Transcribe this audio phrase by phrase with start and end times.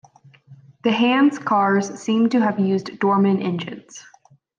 [0.83, 4.03] The Hands cars seem to have used Dorman engines.